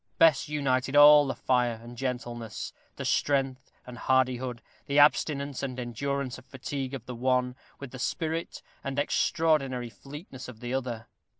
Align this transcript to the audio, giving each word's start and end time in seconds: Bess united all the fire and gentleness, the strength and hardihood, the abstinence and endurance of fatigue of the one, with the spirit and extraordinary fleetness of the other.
Bess 0.17 0.49
united 0.49 0.95
all 0.95 1.27
the 1.27 1.35
fire 1.35 1.79
and 1.79 1.95
gentleness, 1.95 2.73
the 2.95 3.05
strength 3.05 3.71
and 3.85 3.99
hardihood, 3.99 4.63
the 4.87 4.97
abstinence 4.97 5.61
and 5.61 5.79
endurance 5.79 6.39
of 6.39 6.45
fatigue 6.47 6.95
of 6.95 7.05
the 7.05 7.13
one, 7.13 7.55
with 7.79 7.91
the 7.91 7.99
spirit 7.99 8.63
and 8.83 8.97
extraordinary 8.97 9.91
fleetness 9.91 10.47
of 10.47 10.59
the 10.59 10.73
other. 10.73 11.05